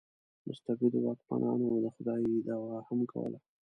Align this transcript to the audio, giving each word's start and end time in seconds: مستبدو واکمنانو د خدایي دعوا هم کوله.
مستبدو 0.47 0.99
واکمنانو 1.05 1.67
د 1.83 1.87
خدایي 1.95 2.33
دعوا 2.47 2.77
هم 2.87 2.99
کوله. 3.11 3.39